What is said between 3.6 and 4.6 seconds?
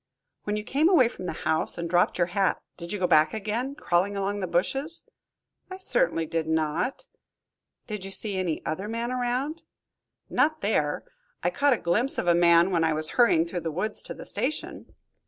crawling along by the